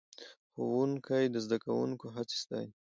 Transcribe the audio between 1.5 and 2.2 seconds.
کوونکو